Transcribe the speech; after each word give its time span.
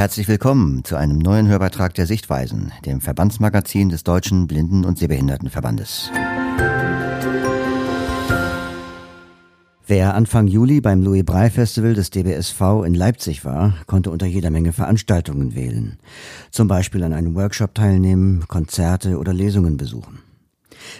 Herzlich 0.00 0.28
willkommen 0.28 0.82
zu 0.82 0.96
einem 0.96 1.18
neuen 1.18 1.46
Hörbeitrag 1.46 1.92
der 1.92 2.06
Sichtweisen, 2.06 2.72
dem 2.86 3.02
Verbandsmagazin 3.02 3.90
des 3.90 4.02
Deutschen 4.02 4.46
Blinden- 4.46 4.86
und 4.86 4.98
Sehbehindertenverbandes. 4.98 6.10
Wer 9.86 10.14
Anfang 10.14 10.46
Juli 10.46 10.80
beim 10.80 11.02
Louis 11.02 11.22
Braille 11.22 11.50
Festival 11.50 11.92
des 11.92 12.08
DBSV 12.08 12.82
in 12.86 12.94
Leipzig 12.94 13.44
war, 13.44 13.74
konnte 13.86 14.10
unter 14.10 14.24
jeder 14.24 14.48
Menge 14.48 14.72
Veranstaltungen 14.72 15.54
wählen. 15.54 15.98
Zum 16.50 16.66
Beispiel 16.66 17.02
an 17.02 17.12
einem 17.12 17.34
Workshop 17.34 17.74
teilnehmen, 17.74 18.48
Konzerte 18.48 19.18
oder 19.18 19.34
Lesungen 19.34 19.76
besuchen. 19.76 20.20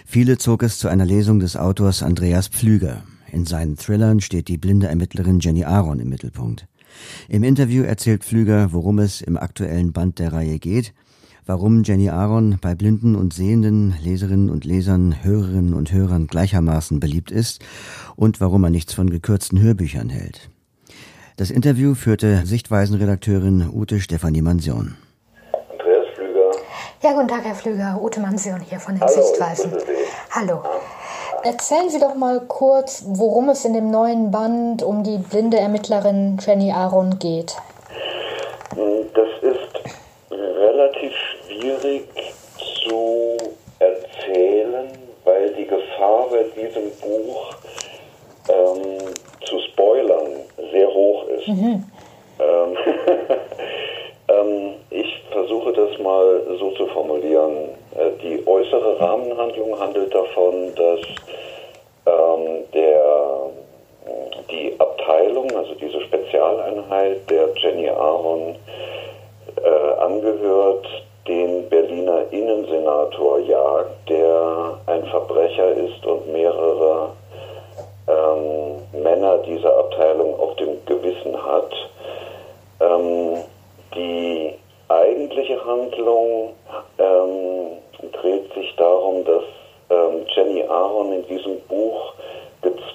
Viele 0.05 0.37
zog 0.37 0.61
es 0.61 0.77
zu 0.77 0.89
einer 0.89 1.07
Lesung 1.07 1.39
des 1.39 1.57
Autors 1.57 2.03
Andreas 2.03 2.49
Pflüger. 2.49 3.01
In 3.31 3.47
seinen 3.47 3.77
Thrillern 3.77 4.21
steht 4.21 4.47
die 4.47 4.59
blinde 4.59 4.89
Ermittlerin 4.89 5.39
Jenny 5.39 5.63
Aaron 5.63 5.99
im 5.99 6.09
Mittelpunkt. 6.09 6.67
Im 7.27 7.43
Interview 7.43 7.83
erzählt 7.83 8.23
Pflüger, 8.23 8.73
worum 8.73 8.99
es 8.99 9.21
im 9.21 9.37
aktuellen 9.37 9.93
Band 9.93 10.19
der 10.19 10.33
Reihe 10.33 10.59
geht, 10.59 10.93
warum 11.45 11.83
Jenny 11.83 12.09
Aaron 12.09 12.57
bei 12.61 12.75
blinden 12.75 13.15
und 13.15 13.33
sehenden 13.33 13.95
Leserinnen 14.03 14.49
und 14.49 14.65
Lesern, 14.65 15.23
Hörerinnen 15.23 15.73
und 15.73 15.91
Hörern 15.91 16.27
gleichermaßen 16.27 16.99
beliebt 16.99 17.31
ist 17.31 17.63
und 18.15 18.39
warum 18.41 18.63
er 18.63 18.69
nichts 18.69 18.93
von 18.93 19.09
gekürzten 19.09 19.59
Hörbüchern 19.59 20.09
hält. 20.09 20.49
Das 21.37 21.49
Interview 21.49 21.95
führte 21.95 22.45
Sichtweisenredakteurin 22.45 23.69
Ute 23.73 23.99
Stefanie 23.99 24.41
Mansion. 24.41 24.95
Andreas 25.71 26.05
Flüger. 26.15 26.51
Ja, 27.01 27.13
guten 27.13 27.27
Tag, 27.27 27.43
Herr 27.45 27.55
Flüger. 27.55 27.99
Ute 28.01 28.19
Mansion 28.19 28.61
hier 28.61 28.79
von 28.79 28.95
den 28.95 29.01
Hallo, 29.01 29.13
Sichtweisen. 29.13 29.71
Hallo. 30.29 30.61
Erzählen 31.43 31.89
Sie 31.89 31.99
doch 31.99 32.15
mal 32.15 32.39
kurz, 32.41 33.03
worum 33.07 33.49
es 33.49 33.65
in 33.65 33.73
dem 33.73 33.89
neuen 33.89 34.31
Band 34.31 34.83
um 34.83 35.03
die 35.03 35.17
blinde 35.17 35.57
Ermittlerin 35.57 36.37
Jenny 36.39 36.71
Aaron 36.71 37.17
geht. 37.17 37.55
Das 39.13 39.27
ist 39.41 39.81
relativ 40.31 41.13
schwierig 41.47 42.07
zu 42.85 43.37
erzählen, 43.79 44.87
weil 45.23 45.53
die 45.53 45.65
Gefahr 45.65 46.27
bei 46.29 46.43
diesem 46.55 46.91
Buch 47.01 47.55
ähm, 48.49 48.97
zu 49.45 49.59
spoilern 49.59 50.27
sehr 50.71 50.87
hoch 50.87 51.27
ist. 51.27 51.47
Mhm. 51.47 51.83
Ähm, 52.39 52.77
ähm, 54.27 54.73
ich 54.89 55.23
versuche 55.31 55.73
das 55.73 55.97
mal 55.99 56.41
so 56.59 56.71
zu 56.71 56.87
formulieren. 56.87 57.69
Äh, 57.95 58.11
die 58.21 58.45
äußere 58.47 58.99
Rahmenhandlung 58.99 59.79
handelt 59.79 60.13
davon, 60.13 60.73
dass 60.75 60.99
ähm, 62.05 62.63
der, 62.73 63.01
die 64.49 64.73
Abteilung, 65.41 65.57
also 65.57 65.73
diese 65.75 66.01
Spezialeinheit 66.01 67.29
der 67.29 67.49
Jenny 67.55 67.89
Aaron, 67.89 68.55
äh, 69.63 70.01
angehört 70.01 70.87
den 71.27 71.69
Berliner 71.69 72.23
Innensenator 72.31 73.39
jagt, 73.39 74.09
der 74.09 74.79
ein 74.87 75.03
Verbrecher 75.05 75.71
ist 75.71 76.05
und 76.05 76.31
mehrere 76.31 77.11
ähm, 78.07 79.01
Männer 79.03 79.37
dieser 79.39 79.77
Abteilung 79.77 80.39
auf 80.39 80.55
dem 80.55 80.83
Gewissen 80.85 81.35
hat. 81.45 81.71
Ähm, 82.79 83.37
die 83.95 84.53
eigentliche 84.87 85.63
Handlung 85.63 86.53
ähm, 86.97 88.11
dreht 88.11 88.53
sich 88.53 88.75
darum, 88.77 89.23
dass 89.25 89.43
ähm, 89.89 90.25
Jenny 90.33 90.63
Aaron 90.63 91.13
in 91.13 91.27
diesem 91.27 91.59
Buch 91.61 92.13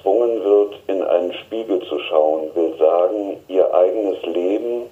gezwungen 0.07 0.43
wird, 0.43 0.75
in 0.87 1.03
einen 1.03 1.33
Spiegel 1.33 1.81
zu 1.87 1.99
schauen, 1.99 2.49
will 2.55 2.73
sagen, 2.77 3.37
ihr 3.49 3.73
eigenes 3.73 4.21
Leben 4.23 4.83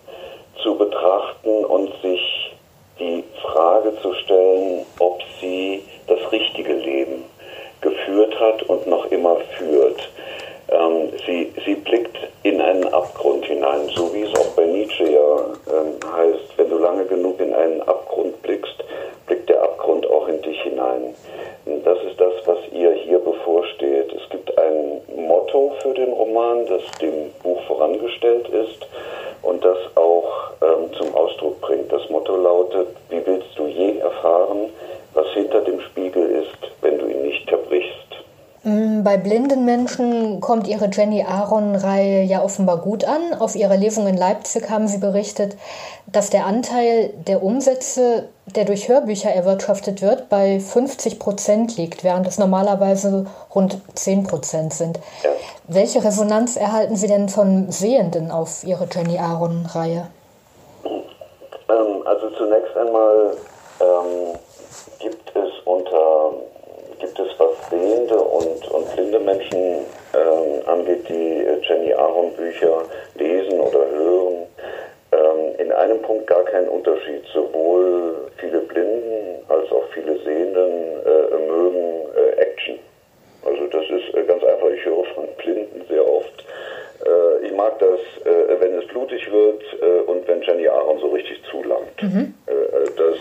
zu 0.61 0.75
betrachten 0.75 1.63
und 1.65 1.89
sich 2.01 2.53
die 2.99 3.23
Frage 3.41 3.93
zu 4.01 4.13
stellen, 4.13 4.85
ob 4.99 5.21
sie 5.39 5.83
das 6.07 6.19
richtige 6.31 6.73
Leben 6.73 7.23
geführt 7.81 8.37
hat 8.39 8.63
und 8.63 8.87
noch 8.87 9.05
immer 9.11 9.37
führt. 9.57 10.09
Ähm, 10.69 11.09
sie, 11.25 11.53
sie 11.65 11.75
blickt 11.75 12.17
in 12.43 12.59
einen 12.59 12.91
Abgrund 12.93 13.45
hinein, 13.45 13.87
so 13.95 14.13
wie 14.13 14.23
es 14.23 14.35
auch 14.35 14.55
bei 14.55 14.65
Nietzsche 14.65 15.11
ja 15.11 15.37
ähm, 15.71 15.99
heißt, 16.13 16.57
wenn 16.57 16.69
du 16.69 16.77
lange 16.77 17.05
genug 17.05 17.39
in 17.39 17.53
einen 17.53 17.81
Abgrund 17.83 18.41
blickst, 18.41 18.83
blickt 19.27 19.49
der 19.49 19.61
Abgrund 19.61 20.07
auch 20.07 20.27
in 20.27 20.41
dich 20.41 20.59
hinein. 20.61 21.15
Das 21.85 21.97
ist 22.03 22.19
das, 22.19 22.33
was 22.45 22.57
ihr 22.71 22.93
hier 22.93 23.19
bevorsteht. 23.19 24.11
Es 24.11 24.29
gibt 24.29 24.57
ein 24.57 25.01
Motto 25.15 25.74
für 25.85 25.93
den 25.93 26.11
Roman, 26.13 26.65
das 26.65 26.81
dem 26.99 27.31
Buch 27.43 27.61
vorangestellt 27.67 28.47
ist 28.49 28.87
und 29.43 29.63
das 29.63 29.77
auch 29.93 30.51
ähm, 30.61 30.91
zum 30.97 31.13
Ausdruck 31.13 31.61
bringt. 31.61 31.91
Das 31.91 32.09
Motto 32.09 32.35
lautet, 32.35 32.87
wie 33.09 33.21
willst 33.23 33.49
du 33.55 33.67
je 33.67 33.99
erfahren, 33.99 34.69
was 35.13 35.27
hinter 35.33 35.61
dem 35.61 35.79
Spiegel 35.81 36.43
ist, 36.43 36.71
wenn 36.81 36.97
du 36.97 37.05
ihn 37.05 37.21
nicht 37.21 37.47
zerbrichst? 37.47 37.93
Mm, 38.63 38.94
bei 39.05 39.17
blinden 39.17 39.65
Menschen 39.65 40.41
kommt 40.41 40.67
Ihre 40.67 40.89
Jenny 40.91 41.23
Aaron-Reihe 41.23 42.23
ja 42.23 42.43
offenbar 42.43 42.79
gut 42.79 43.05
an. 43.05 43.35
Auf 43.39 43.55
Ihrer 43.55 43.77
Lesung 43.77 44.07
in 44.07 44.17
Leipzig 44.17 44.67
haben 44.71 44.87
Sie 44.87 44.97
berichtet, 44.97 45.55
dass 46.07 46.31
der 46.31 46.47
Anteil 46.47 47.13
der 47.27 47.43
Umsätze, 47.43 48.29
der 48.47 48.65
durch 48.65 48.89
Hörbücher 48.89 49.29
erwirtschaftet 49.29 50.01
wird, 50.01 50.27
bei 50.27 50.59
50 50.59 51.19
Prozent 51.19 51.77
liegt, 51.77 52.03
während 52.03 52.27
es 52.27 52.39
normalerweise 52.39 53.27
rund 53.53 53.77
10 53.93 54.23
Prozent 54.23 54.73
sind. 54.73 54.99
Ja. 55.23 55.29
Welche 55.67 56.03
Resonanz 56.03 56.57
erhalten 56.57 56.95
Sie 56.95 57.07
denn 57.07 57.29
von 57.29 57.71
Sehenden 57.71 58.31
auf 58.31 58.63
Ihre 58.63 58.87
Jenny 58.91 59.19
Aaron-Reihe? 59.19 60.07
Ähm, 60.83 62.03
also 62.05 62.29
zunächst 62.31 62.75
einmal 62.75 63.37
ähm, 63.81 64.39
gibt 64.99 65.35
es 65.35 65.51
unter 65.65 66.31
es, 67.19 67.39
was 67.39 67.69
sehende 67.69 68.17
und, 68.17 68.67
und 68.71 68.95
blinde 68.95 69.19
Menschen 69.19 69.85
ähm, 70.13 70.61
angeht, 70.65 71.07
die 71.09 71.45
äh, 71.45 71.59
Jenny 71.61 71.93
Aaron 71.93 72.31
Bücher 72.33 72.83
lesen 73.15 73.59
oder 73.59 73.85
hören, 73.89 74.47
ähm, 75.11 75.55
in 75.59 75.71
einem 75.71 76.01
Punkt 76.01 76.27
gar 76.27 76.43
keinen 76.45 76.69
Unterschied. 76.69 77.23
Sowohl 77.33 78.31
viele 78.37 78.59
Blinden 78.59 79.43
als 79.49 79.71
auch 79.71 79.85
viele 79.93 80.17
Sehenden 80.19 81.03
äh, 81.05 81.37
mögen 81.47 82.05
äh, 82.15 82.41
Action. 82.41 82.79
Also 83.45 83.67
das 83.67 83.83
ist 83.83 84.15
äh, 84.15 84.23
ganz 84.23 84.43
einfach, 84.43 84.69
ich 84.69 84.83
höre 84.85 85.05
von 85.13 85.27
Blinden 85.37 85.85
sehr 85.87 86.07
oft. 86.07 86.45
Äh, 87.05 87.45
ich 87.45 87.53
mag 87.53 87.77
das, 87.79 87.99
äh, 88.25 88.59
wenn 88.59 88.77
es 88.77 88.87
blutig 88.87 89.31
wird 89.31 89.63
und 90.07 90.27
wenn 90.27 90.41
Jenny 90.41 90.67
Aaron 90.67 90.99
so 90.99 91.07
richtig 91.07 91.41
zulangt. 91.49 92.01
Mhm. 92.01 92.33
das 92.45 93.17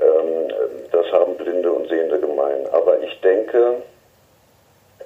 ähm, 0.00 0.52
das 0.90 1.10
haben 1.12 1.36
Blinde 1.36 1.70
und 1.70 1.88
Sehende 1.88 2.18
gemein. 2.18 2.66
Aber 2.94 3.02
ich 3.02 3.20
denke, 3.20 3.82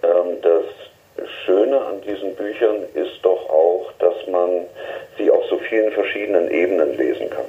ähm, 0.02 0.40
das 0.42 1.26
Schöne 1.44 1.80
an 1.80 2.00
diesen 2.02 2.34
Büchern 2.34 2.84
ist 2.94 3.18
doch 3.22 3.48
auch, 3.48 3.90
dass 3.98 4.26
man 4.26 4.66
sie 5.16 5.30
auf 5.30 5.44
so 5.48 5.56
vielen 5.58 5.90
verschiedenen 5.92 6.50
Ebenen 6.50 6.96
lesen 6.96 7.30
kann. 7.30 7.46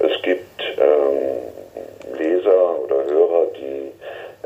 Es 0.00 0.20
gibt 0.22 0.60
ähm, 0.78 2.18
Leser 2.18 2.78
oder 2.84 3.04
Hörer, 3.04 3.46
die 3.56 3.92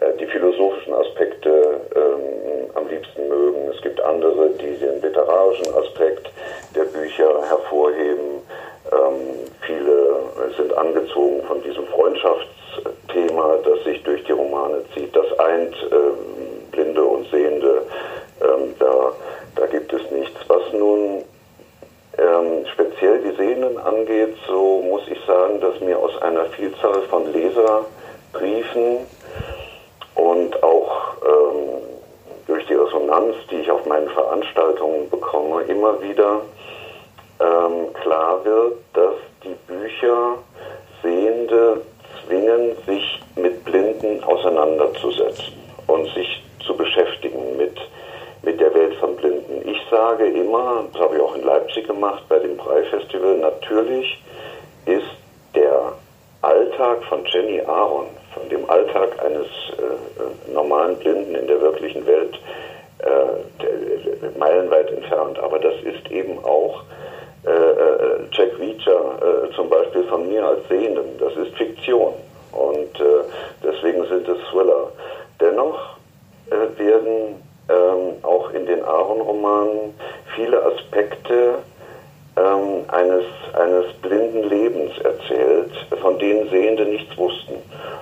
äh, 0.04 0.16
die 0.18 0.26
philosophischen 0.26 0.94
Aspekte 0.94 1.80
ähm, 1.96 2.70
am 2.74 2.88
liebsten 2.88 3.28
mögen. 3.28 3.70
Es 3.74 3.82
gibt 3.82 4.00
andere, 4.00 4.50
die 4.50 4.76
den 4.76 5.02
literarischen 5.02 5.74
Aspekt 5.74 6.30
der 6.76 6.84
Bücher 6.84 7.42
hervorheben. 7.48 8.42
Ähm, 8.92 9.50
viele 9.66 10.08
sind 10.56 10.72
angezogen 10.76 11.42
von 11.46 11.62
diesem 11.62 11.86
Freundschaftsthema, 11.88 13.58
das 13.64 13.84
sich 13.84 14.02
durch 14.04 14.22
die 14.24 14.32
Romane 14.32 14.82
zieht. 14.94 15.14
Das 15.14 15.38
eint 15.38 15.74
ähm, 15.90 16.70
Blinde 16.70 17.04
und 17.04 17.28
Sehende. 17.30 17.82
Ähm, 18.40 18.74
da, 18.78 19.12
da 19.56 19.66
gibt 19.66 19.92
es 19.92 20.10
nichts. 20.10 20.36
Was 20.46 20.72
nun 20.72 21.24
ähm, 22.18 22.66
speziell 22.72 23.20
die 23.20 23.36
Sehenden 23.36 23.78
angeht, 23.78 24.36
so 24.46 24.82
muss 24.82 25.02
ich 25.08 25.18
sagen, 25.26 25.60
dass 25.60 25.80
mir 25.80 25.98
aus 25.98 26.20
einer 26.22 26.46
Vielzahl 26.46 27.02
von 27.10 27.32
Leserbriefen 27.32 29.06
und 30.14 30.62
auch 30.62 31.16
ähm, 31.22 31.82
durch 32.46 32.66
die 32.66 32.74
Resonanz, 33.08 33.36
die 33.50 33.56
ich 33.56 33.70
auf 33.70 33.86
meinen 33.86 34.08
Veranstaltungen 34.10 35.08
bekomme, 35.08 35.62
immer 35.62 36.00
wieder 36.02 36.42
ähm, 37.40 37.92
klar 38.02 38.44
wird, 38.44 38.74
dass 38.92 39.14
die 39.44 39.56
Bücher 39.66 40.34
Sehende 41.02 41.80
zwingen, 42.26 42.76
sich 42.86 43.20
mit 43.36 43.64
Blinden 43.64 44.22
auseinanderzusetzen 44.24 45.54
und 45.86 46.06
sich 46.14 46.42
zu 46.66 46.76
beschäftigen 46.76 47.56
mit, 47.56 47.76
mit 48.42 48.60
der 48.60 48.74
Welt 48.74 48.94
von 48.96 49.16
Blinden. 49.16 49.66
Ich 49.66 49.80
sage 49.90 50.26
immer, 50.26 50.84
das 50.92 51.00
habe 51.00 51.16
ich 51.16 51.22
auch 51.22 51.34
in 51.34 51.44
Leipzig 51.44 51.86
gemacht 51.86 52.22
bei 52.28 52.38
dem 52.40 52.56
Brei-Festival, 52.56 53.38
natürlich 53.38 54.22
ist 54.86 55.06
der 55.54 55.92
Alltag 56.42 57.02
von 57.04 57.24
Jenny 57.26 57.60
Aaron, 57.62 58.06
von 58.34 58.48
dem 58.48 58.68
Alltag 58.68 59.10
eines 59.24 59.46
äh, 59.78 60.52
normalen 60.52 60.96
Blinden 60.98 61.34
in 61.34 61.46
der 61.46 61.60
wirklichen 61.60 62.04
Welt, 62.06 62.38
äh, 62.98 64.38
meilenweit 64.38 64.90
entfernt. 64.90 65.38
Aber 65.38 65.58
das 65.58 65.74
ist 65.82 66.10
eben 66.10 66.42
auch 66.44 66.82
äh, 67.46 67.50
äh, 67.50 68.18
Jack 68.32 68.58
Reacher 68.58 69.46
äh, 69.48 69.54
zum 69.54 69.68
Beispiel 69.68 70.04
von 70.04 70.28
mir 70.28 70.46
als 70.46 70.66
Sehenden. 70.68 71.18
Das 71.18 71.34
ist 71.36 71.56
Fiktion 71.56 72.14
und 72.52 73.00
äh, 73.00 73.24
deswegen 73.62 74.06
sind 74.06 74.28
es 74.28 74.38
Thriller. 74.50 74.92
Dennoch 75.40 75.96
äh, 76.50 76.78
werden 76.78 77.42
ähm, 77.68 78.22
auch 78.22 78.50
in 78.50 78.66
den 78.66 78.82
Aaron-Romanen 78.84 79.94
viele 80.34 80.62
Aspekte 80.64 81.58
ähm, 82.36 82.84
eines, 82.88 83.24
eines 83.54 83.92
blinden 84.02 84.48
Lebens 84.48 84.98
erzählt, 84.98 85.72
von 86.00 86.18
denen 86.18 86.48
Sehende 86.50 86.84
nichts 86.84 87.16
wussten. 87.16 87.54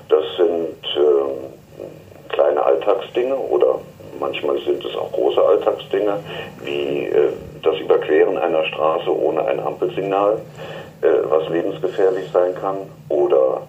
Das 0.09 0.25
sind 0.37 0.77
ähm, 0.97 1.53
kleine 2.29 2.63
Alltagsdinge 2.63 3.37
oder 3.37 3.81
manchmal 4.27 4.59
sind 4.59 4.85
es 4.85 4.97
auch 4.97 5.13
große 5.13 5.41
Alltagsdinge, 5.41 6.19
wie 6.65 7.07
äh, 7.07 7.33
das 7.63 7.79
Überqueren 7.79 8.37
einer 8.39 8.65
Straße 8.65 9.11
ohne 9.17 9.47
ein 9.47 9.61
Ampelsignal, 9.61 10.39
äh, 11.03 11.07
was 11.25 11.49
lebensgefährlich 11.49 12.29
sein 12.33 12.55
kann, 12.61 12.79
oder 13.09 13.63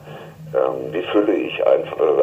ähm, 0.55 0.91
wie 0.91 1.03
fülle 1.11 1.33
ich 1.33 1.59
äh, 1.59 1.63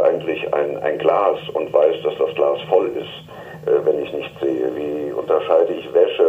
eigentlich 0.05 0.53
ein, 0.53 0.99
Glas 0.99 1.39
und 1.53 1.73
weiß, 1.73 1.97
dass 2.03 2.15
das 2.19 2.35
Glas 2.35 2.59
voll 2.69 2.91
ist, 2.97 3.85
wenn 3.85 4.03
ich 4.03 4.13
nicht 4.13 4.31
sehe, 4.41 4.71
wie 4.77 5.13
unterscheide 5.13 5.73
ich 5.73 5.93
Wäsche 5.95 6.25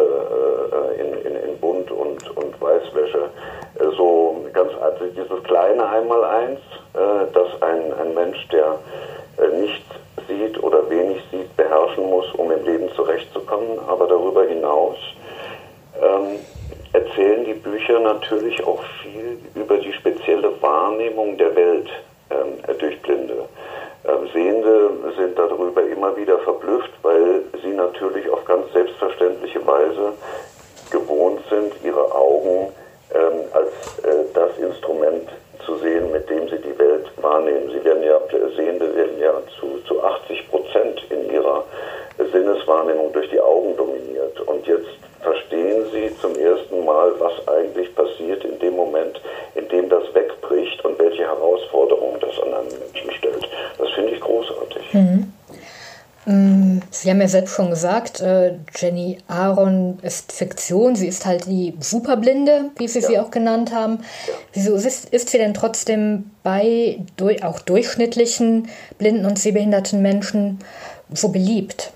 in, 0.97 1.59
Bunt 1.59 1.91
und, 1.91 2.61
Weißwäsche, 2.61 3.29
so 3.97 4.45
ganz 4.53 4.71
also 4.81 5.05
dieses 5.07 5.43
kleine 5.43 5.85
Einmaleins, 5.85 6.59
dass 6.93 7.61
ein 7.61 8.13
Mensch, 8.13 8.47
der 8.49 8.79
nicht 9.59 9.83
oder 10.63 10.89
wenig 10.89 11.21
sieht, 11.31 11.55
beherrschen 11.55 12.09
muss, 12.09 12.31
um 12.33 12.51
im 12.51 12.63
Leben 12.65 12.89
zurechtzukommen, 12.95 13.79
aber 13.87 14.07
darüber 14.07 14.45
hinaus 14.45 14.97
ähm, 16.01 16.39
erzählen 16.93 17.45
die 17.45 17.53
Bücher 17.53 17.99
natürlich 17.99 18.65
auch 18.65 18.81
viel 19.01 19.37
über 19.55 19.77
die 19.77 19.93
spezielle 19.93 20.61
Wahrnehmung 20.61 21.37
der 21.37 21.55
Welt 21.55 21.89
ähm, 22.29 22.77
durch 22.79 23.01
Blinde. 23.01 23.47
Ähm, 24.05 24.29
Sehende 24.33 24.89
sind 25.17 25.37
darüber 25.37 25.81
immer 25.83 26.15
wieder 26.15 26.39
verblüfft, 26.39 26.91
weil 27.01 27.43
sie 27.61 27.69
natürlich 27.69 28.29
auf 28.29 28.45
ganz 28.45 28.71
selbstverständliche 28.73 29.65
Weise 29.65 30.13
gewohnt 30.91 31.41
sind, 31.49 31.73
ihre 31.83 32.13
Augen 32.13 32.71
ähm, 33.13 33.39
als 33.51 33.99
äh, 34.03 34.25
das 34.33 34.57
Instrument 34.57 35.29
zu 35.29 35.44
sehen, 35.77 36.11
mit 36.11 36.29
dem 36.29 36.47
sie 36.47 36.57
die 36.57 36.77
Welt 36.77 37.05
wahrnehmen. 37.21 37.69
Sie 37.71 37.83
werden 37.83 38.03
ja, 38.03 38.19
Sehende 38.55 38.95
werden 38.95 39.19
ja 39.19 39.33
zu, 39.59 39.79
zu 39.87 40.03
80 40.03 40.49
Prozent 40.49 41.01
in 41.09 41.31
ihrer 41.31 41.63
Sinneswahrnehmung 42.31 43.11
durch 43.13 43.29
die 43.29 43.39
Augen 43.39 43.75
dominiert. 43.75 44.39
Und 44.41 44.65
jetzt 44.67 44.89
verstehen 45.21 45.85
sie 45.91 46.11
zum 46.21 46.35
ersten 46.35 46.85
Mal, 46.85 47.13
was 47.19 47.47
eigentlich 47.47 47.93
passiert 47.95 48.43
in 48.43 48.59
dem 48.59 48.75
Moment, 48.75 49.19
in 49.55 49.67
dem 49.69 49.89
das 49.89 50.03
wegbricht 50.13 50.83
und 50.85 50.97
welche 50.99 51.23
Herausforderungen 51.23 52.19
das 52.19 52.39
an 52.41 52.53
einen 52.53 52.79
Menschen 52.79 53.11
stellt. 53.11 53.49
Das 53.77 53.89
finde 53.91 54.11
ich 54.11 54.21
großartig. 54.21 54.93
Mhm. 54.93 55.33
Mm, 56.25 56.74
sie 57.01 57.09
haben 57.09 57.21
ja 57.21 57.27
selbst 57.27 57.53
schon 57.53 57.69
gesagt, 57.69 58.21
äh, 58.21 58.55
Jenny 58.75 59.17
Aaron 59.27 59.99
ist 60.01 60.31
Fiktion. 60.31 60.95
Sie 60.95 61.07
ist 61.07 61.25
halt 61.25 61.45
die 61.45 61.75
Superblinde, 61.79 62.71
wie 62.77 62.87
Sie 62.87 62.99
ja. 62.99 63.07
sie 63.07 63.19
auch 63.19 63.31
genannt 63.31 63.73
haben. 63.73 63.99
Ja. 64.27 64.33
Wieso 64.53 64.75
ist, 64.75 65.09
ist, 65.09 65.29
sie 65.29 65.37
denn 65.37 65.53
trotzdem 65.53 66.31
bei 66.43 66.99
durch, 67.17 67.43
auch 67.43 67.59
durchschnittlichen 67.59 68.69
blinden 68.97 69.25
und 69.25 69.37
sehbehinderten 69.37 70.01
Menschen 70.01 70.59
so 71.13 71.29
beliebt? 71.29 71.91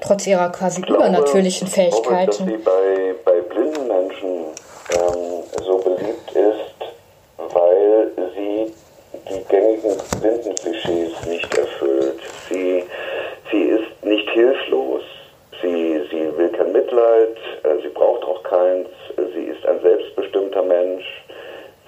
Trotz 0.00 0.26
ihrer 0.26 0.50
quasi 0.50 0.80
glaube, 0.80 1.04
übernatürlichen 1.04 1.66
Fähigkeiten. 1.68 2.30
Ich 2.30 2.46
glaube, 2.46 2.52
dass 2.52 2.56
sie 2.56 2.64
bei, 2.64 3.14
bei 3.24 3.40
blinden 3.42 3.88
Menschen 3.88 4.28
ähm, 4.92 5.64
so 5.66 5.78
beliebt 5.78 6.30
ist, 6.30 7.52
weil 7.52 8.10
sie 8.34 8.72
die 9.30 9.44
gängigen 9.48 9.96
Blindenklischees 10.20 11.26
nicht 11.26 11.58
erfüllt. 11.58 12.20
Sie, 12.48 12.84
sie 13.50 13.62
ist 13.62 14.04
nicht 14.04 14.28
hilflos, 14.30 15.02
sie, 15.62 16.02
sie 16.10 16.36
will 16.36 16.48
kein 16.50 16.72
Mitleid, 16.72 17.36
äh, 17.64 17.82
sie 17.82 17.88
braucht 17.88 18.24
auch 18.24 18.42
keins, 18.42 18.88
sie 19.34 19.44
ist 19.44 19.64
ein 19.66 19.80
selbstbestimmter 19.80 20.62
Mensch, 20.62 21.04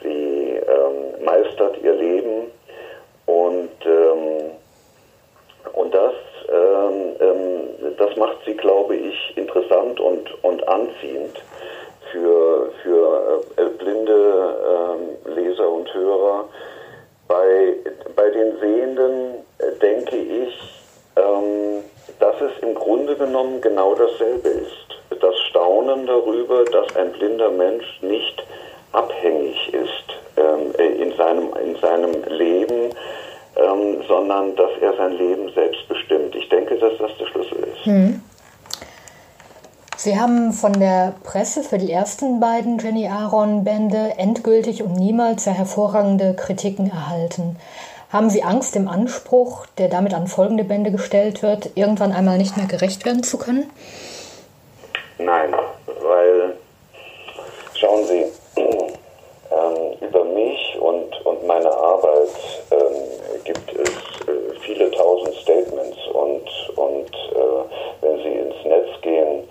sie 0.03 0.57
ähm, 0.57 1.25
meistert 1.25 1.77
ihr 1.83 1.95
Leben 1.95 2.51
und, 3.27 3.71
ähm, 3.87 4.51
und 5.73 5.95
das 5.95 6.15
ähm, 6.51 7.17
ähm, 7.21 7.97
das 7.97 8.17
macht 8.17 8.39
sie, 8.45 8.55
glaube 8.55 8.97
ich, 8.97 9.37
interessant 9.37 10.01
und, 10.01 10.43
und 10.43 10.67
anziehend 10.67 11.41
für, 12.11 12.73
für 12.83 13.43
äh, 13.57 13.65
blinde 13.79 14.57
ähm, 14.67 15.35
Leser 15.37 15.69
und 15.69 15.93
Hörer. 15.95 16.49
Bei, 17.29 17.75
bei 18.17 18.31
den 18.31 18.59
Sehenden 18.59 19.35
äh, 19.59 19.73
denke 19.81 20.17
ich, 20.17 20.59
ähm, 21.17 21.85
dass 22.19 22.35
es 22.41 22.63
im 22.63 22.75
Grunde 22.75 23.15
genommen 23.15 23.61
genau 23.61 23.95
dasselbe 23.95 24.49
ist. 24.49 25.21
Das 25.21 25.39
Staunen 25.51 26.07
darüber, 26.07 26.65
dass 26.65 26.97
ein 26.97 27.13
blinder 27.13 27.51
Mensch 27.51 28.01
nicht 28.03 28.43
abhängig 28.93 29.73
ist 29.73 30.37
ähm, 30.37 30.75
äh, 30.79 31.03
in, 31.03 31.13
seinem, 31.41 31.69
in 31.69 31.77
seinem 31.81 32.39
Leben 32.39 32.91
ähm, 33.57 34.03
sondern 34.07 34.55
dass 34.57 34.71
er 34.81 34.97
sein 34.97 35.13
Leben 35.13 35.51
selbst 35.53 35.89
bestimmt. 35.89 36.35
Ich 36.35 36.49
denke, 36.49 36.77
dass 36.77 36.93
das 36.99 37.11
der 37.19 37.27
Schlüssel 37.27 37.59
ist. 37.59 37.85
Hm. 37.85 38.23
Sie 39.97 40.19
haben 40.19 40.53
von 40.53 40.73
der 40.73 41.15
Presse 41.25 41.63
für 41.63 41.77
die 41.77 41.93
ersten 41.93 42.41
beiden 42.41 42.79
Jenny 42.79 43.09
Aaron-Bände 43.09 44.15
endgültig 44.17 44.83
und 44.83 44.95
niemals 44.95 45.45
sehr 45.45 45.53
hervorragende 45.53 46.35
Kritiken 46.35 46.91
erhalten. 46.91 47.57
Haben 48.11 48.31
Sie 48.31 48.43
Angst, 48.43 48.75
dem 48.75 48.89
Anspruch, 48.89 49.67
der 49.79 49.89
damit 49.89 50.15
an 50.15 50.27
folgende 50.27 50.65
Bände 50.65 50.91
gestellt 50.91 51.43
wird, 51.43 51.71
irgendwann 51.75 52.13
einmal 52.13 52.39
nicht 52.39 52.57
mehr 52.57 52.67
gerecht 52.67 53.05
werden 53.05 53.23
zu 53.23 53.37
können? 53.37 53.71
Nein, 55.19 55.53
weil, 55.87 56.57
schauen 57.75 58.07
Sie, 58.07 58.25
ähm, 58.57 60.09
über 60.09 60.25
mich 60.25 60.79
und, 60.81 61.27
und 61.27 61.47
meine 61.47 61.71
Arbeit 61.71 62.29
ähm, 62.71 63.21
gibt 63.45 63.73
es 63.73 63.91
äh, 64.29 64.55
viele 64.61 64.91
tausend 64.91 65.35
Statements 65.37 65.99
und, 66.13 66.79
und 66.79 67.11
äh, 67.35 68.01
wenn 68.01 68.17
Sie 68.23 68.39
ins 68.39 68.65
Netz 68.65 68.89
gehen 69.03 69.49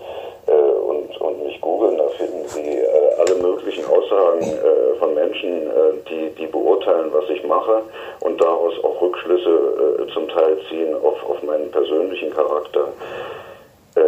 äh, 0.48 0.52
und, 0.52 1.20
und 1.22 1.44
mich 1.44 1.60
googeln, 1.62 1.98
da 1.98 2.08
finden 2.10 2.48
Sie 2.48 2.78
äh, 2.78 3.13
alle 3.18 3.36
möglichen 3.36 3.86
Aussagen 3.86 4.42
äh, 4.42 4.98
von 5.00 5.13
Menschen, 5.41 5.67
äh, 5.67 5.93
die, 6.10 6.36
die 6.36 6.48
beurteilen, 6.48 7.12
was 7.12 7.29
ich 7.29 7.43
mache 7.43 7.81
und 8.22 8.41
daraus 8.41 8.74
auch 8.84 9.01
Rückschlüsse 9.01 10.08
zum 10.13 10.27
Teil 10.29 10.58
ziehen 10.69 10.96
auf, 10.96 11.24
auf 11.29 11.43
meinen 11.43 11.69
persönlichen 11.72 12.31
Charakter. 12.31 12.88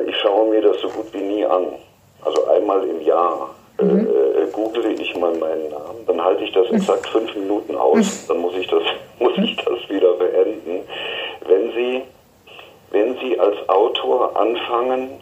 ich 0.07 0.15
schaue 0.17 0.49
mir 0.49 0.61
das 0.61 0.79
so 0.79 0.89
gut 0.89 1.13
wie 1.13 1.21
nie 1.21 1.45
an. 1.45 1.67
Also 2.23 2.45
einmal 2.47 2.83
im 2.87 3.01
Jahr 3.01 3.49
mhm. 3.79 4.07
äh, 4.07 4.45
google 4.51 4.99
ich 4.99 5.15
mal 5.15 5.33
meinen 5.33 5.69
Namen, 5.69 6.05
dann 6.07 6.23
halte 6.23 6.43
ich 6.43 6.51
das 6.53 6.69
mhm. 6.69 6.77
exakt 6.77 7.07
fünf 7.07 7.35
Minuten 7.35 7.75
aus, 7.75 8.23
mhm. 8.23 8.27
dann 8.27 8.37
muss 8.39 8.55
ich 8.55 8.67
das, 8.67 8.83
muss 9.19 9.37
ich 9.37 9.55
das 9.57 9.89
wieder 9.89 10.13
beenden. 10.13 10.81
Wenn 11.47 11.71
Sie, 11.73 12.01
wenn 12.91 13.17
Sie 13.19 13.39
als 13.39 13.57
Autor 13.69 14.35
anfangen, 14.35 15.19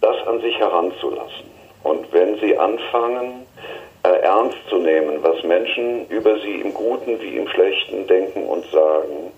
das 0.00 0.16
an 0.26 0.40
sich 0.40 0.58
heranzulassen 0.58 1.50
und 1.82 2.12
wenn 2.12 2.38
Sie 2.40 2.56
anfangen, 2.58 3.46
äh, 3.56 3.73
ernst 4.10 4.58
zu 4.68 4.76
nehmen, 4.76 5.22
was 5.22 5.42
Menschen 5.42 6.06
über 6.08 6.38
Sie 6.40 6.60
im 6.60 6.74
Guten 6.74 7.20
wie 7.20 7.36
im 7.36 7.48
Schlechten 7.48 8.06
denken 8.06 8.46
und 8.46 8.64
sagen, 8.70 9.32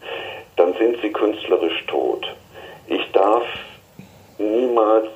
dann 0.57 0.75
sind 0.75 0.97
Sie 1.03 1.13
künstlerisch 1.13 1.85
tot. 1.87 2.27
Ich 2.89 3.13
darf 3.13 3.45
niemals 4.39 5.09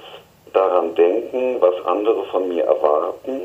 daran 0.52 0.94
denken, 0.94 1.56
was 1.60 1.74
andere 1.86 2.24
von 2.26 2.48
mir 2.48 2.64
erwarten 2.64 3.42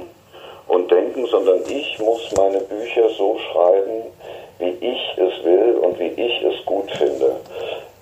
und 0.68 0.92
denken, 0.92 1.26
sondern 1.28 1.62
ich 1.68 2.00
muss 2.00 2.32
meine 2.36 2.60
Bücher 2.62 3.10
so 3.10 3.38
schreiben, 3.52 4.04
wie 4.60 4.76
ich 4.82 5.18
es 5.18 5.44
will 5.44 5.76
und 5.82 6.00
wie 6.00 6.08
ich 6.08 6.42
es 6.44 6.66
gut 6.66 6.90
finde. 6.92 7.36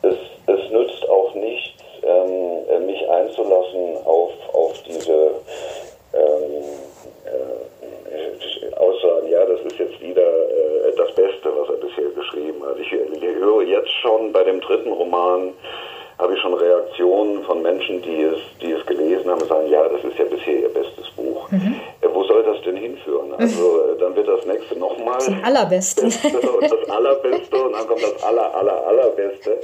Es, 0.01 0.15
es 0.47 0.71
nützt 0.71 1.09
auch 1.09 1.33
nichts, 1.35 1.83
ähm, 2.03 2.85
mich 2.85 3.09
einzulassen 3.09 3.97
auf, 4.05 4.31
auf 4.53 4.73
diese 4.83 5.31
ähm, 6.13 6.63
äh, 7.25 8.75
Aussagen, 8.75 9.29
ja, 9.43 9.55
das 9.55 9.65
ist 9.71 9.79
jetzt 9.79 10.01
wieder 10.01 10.21
äh, 10.21 10.95
das 10.95 11.13
Beste, 11.15 11.49
was 11.55 11.69
er 11.69 11.75
bisher 11.75 12.09
geschrieben 12.15 12.63
hat. 12.65 12.77
Ich, 12.79 12.91
ich 12.91 13.35
höre 13.35 13.63
jetzt 13.63 13.91
schon 14.01 14.31
bei 14.31 14.43
dem 14.43 14.61
dritten 14.61 14.91
Roman, 14.91 15.53
habe 16.19 16.35
ich 16.35 16.39
schon 16.41 16.53
Reaktionen 16.53 17.43
von 17.43 17.61
Menschen, 17.61 18.01
die 18.01 18.21
es, 18.21 18.37
die 18.61 18.71
es 18.71 18.85
gelesen 18.85 19.29
haben, 19.29 19.45
sagen, 19.47 19.69
ja, 19.69 19.87
das 19.89 20.03
ist 20.03 20.17
ja 20.17 20.25
bisher 20.25 20.61
ihr 20.61 20.69
bestes 20.69 21.09
Buch. 21.11 21.49
Mhm. 21.51 21.75
Äh, 22.01 22.07
wo 22.13 22.23
soll 22.23 22.43
das 22.43 22.61
denn 22.61 22.77
hinführen? 22.77 23.33
Also 23.37 23.93
äh, 23.93 23.99
dann 23.99 24.15
wird 24.15 24.27
das 24.27 24.45
nächste 24.45 24.77
nochmal 24.77 25.19
zum 25.19 25.43
allerbesten. 25.43 26.13
Das, 26.23 26.31
das, 26.31 26.69
das 26.69 26.89
allerbeste 26.89 27.63
und 27.63 27.73
dann 27.73 27.87
kommt 27.87 28.03
das 28.03 28.23
aller, 28.23 28.55
aller, 28.55 28.87
allerbeste. 28.87 29.57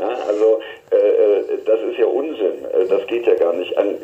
Ja, 0.00 0.08
also 0.26 0.60
äh, 0.90 0.96
äh, 0.96 1.58
das 1.64 1.80
ist 1.80 1.98
ja 1.98 2.06
Unsinn, 2.06 2.64
äh, 2.72 2.86
das 2.88 3.06
geht 3.06 3.26
ja 3.26 3.34
gar 3.34 3.52
nicht. 3.52 3.76
Ein, 3.76 3.96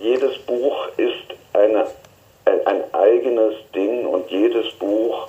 jedes 0.00 0.38
Buch 0.40 0.88
ist 0.96 1.36
eine, 1.52 1.86
ein, 2.44 2.66
ein 2.66 2.94
eigenes 2.94 3.54
Ding 3.74 4.06
und 4.06 4.30
jedes 4.30 4.70
Buch 4.74 5.28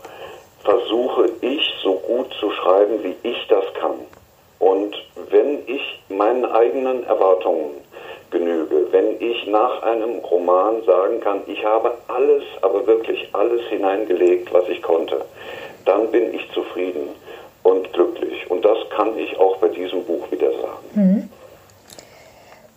versuche 0.63 1.29
ich 1.41 1.61
so 1.83 1.93
gut 1.93 2.33
zu 2.39 2.49
schreiben, 2.51 3.03
wie 3.03 3.15
ich 3.23 3.47
das 3.47 3.65
kann. 3.79 3.93
Und 4.59 4.95
wenn 5.29 5.59
ich 5.67 6.01
meinen 6.09 6.45
eigenen 6.45 7.05
Erwartungen 7.05 7.71
genüge, 8.31 8.87
wenn 8.91 9.21
ich 9.21 9.47
nach 9.47 9.83
einem 9.83 10.19
Roman 10.19 10.83
sagen 10.85 11.19
kann, 11.21 11.41
ich 11.47 11.63
habe 11.63 11.93
alles, 12.07 12.43
aber 12.61 12.85
wirklich 12.87 13.29
alles 13.33 13.61
hineingelegt, 13.69 14.51
was 14.53 14.67
ich 14.69 14.81
konnte, 14.81 15.21
dann 15.85 16.09
bin 16.11 16.33
ich 16.33 16.49
zufrieden 16.53 17.09
und 17.63 17.91
glücklich. 17.93 18.49
Und 18.49 18.65
das 18.65 18.77
kann 18.89 19.17
ich 19.17 19.37
auch 19.37 19.57
bei 19.57 19.67
diesem 19.67 20.03
Buch 20.03 20.29
wieder 20.31 20.51
sagen. 20.51 20.85
Mhm. 20.93 21.29